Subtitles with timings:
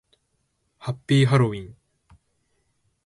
[0.79, 1.75] ハッピーハロウィン